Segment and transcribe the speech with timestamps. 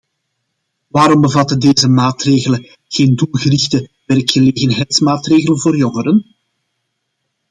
[0.87, 6.35] Waarom bevatten deze maatregelen geen doelgerichte werkgelegenheidsmaatregelen voor jongeren?